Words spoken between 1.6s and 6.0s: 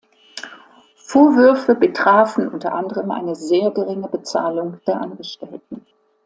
betrafen unter anderem eine sehr geringe Bezahlung der Angestellten.